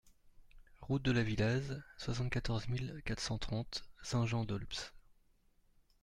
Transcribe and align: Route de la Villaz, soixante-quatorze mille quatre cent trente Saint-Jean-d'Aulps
Route 0.81 1.03
de 1.03 1.11
la 1.11 1.21
Villaz, 1.21 1.79
soixante-quatorze 1.99 2.69
mille 2.69 3.03
quatre 3.05 3.19
cent 3.21 3.37
trente 3.37 3.83
Saint-Jean-d'Aulps 4.01 4.95